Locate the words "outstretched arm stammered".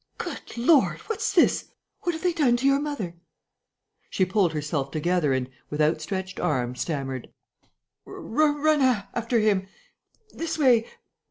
5.79-7.29